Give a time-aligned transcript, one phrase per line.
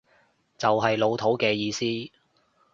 [0.57, 1.85] 就係老土嘅意思